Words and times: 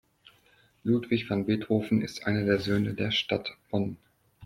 Ludwig 0.83 1.27
van 1.29 1.45
Beethoven 1.45 2.01
ist 2.01 2.25
einer 2.25 2.43
der 2.43 2.57
Söhne 2.59 2.95
der 2.95 3.11
Stadt 3.11 3.55
Bonn. 3.69 3.97